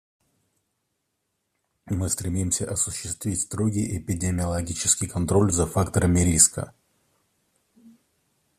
Мы 1.85 2.09
стремимся 2.09 2.67
осуществлять 2.67 3.39
строгий 3.41 3.99
эпидемиологический 3.99 5.07
контроль 5.07 5.51
за 5.51 5.67
факторами 5.67 6.21
риска. 6.21 6.73